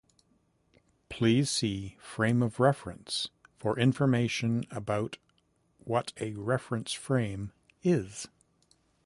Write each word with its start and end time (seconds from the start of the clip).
Please 1.09 1.51
see 1.51 1.95
Frame 1.99 2.41
of 2.41 2.59
reference 2.59 3.29
for 3.59 3.77
information 3.77 4.65
about 4.71 5.19
what 5.77 6.11
a 6.19 6.33
Reference 6.33 6.91
Frame 6.91 7.51
is. 7.83 8.27